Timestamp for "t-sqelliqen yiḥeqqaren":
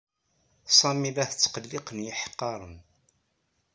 1.29-2.75